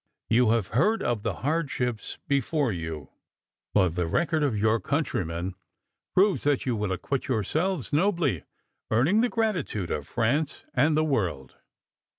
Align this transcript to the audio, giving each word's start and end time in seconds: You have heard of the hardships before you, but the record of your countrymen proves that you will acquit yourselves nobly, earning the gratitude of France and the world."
You 0.31 0.49
have 0.49 0.69
heard 0.69 1.03
of 1.03 1.21
the 1.21 1.43
hardships 1.45 2.17
before 2.27 2.71
you, 2.71 3.11
but 3.71 3.89
the 3.93 4.07
record 4.07 4.41
of 4.41 4.57
your 4.57 4.79
countrymen 4.79 5.53
proves 6.15 6.41
that 6.45 6.65
you 6.65 6.75
will 6.75 6.91
acquit 6.91 7.27
yourselves 7.27 7.93
nobly, 7.93 8.43
earning 8.89 9.21
the 9.21 9.29
gratitude 9.29 9.91
of 9.91 10.07
France 10.07 10.65
and 10.73 10.97
the 10.97 11.05
world." 11.05 11.57